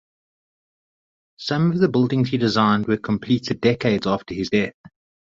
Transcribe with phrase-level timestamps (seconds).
[1.37, 4.73] Some of the buildings he designed were completed decades after his death.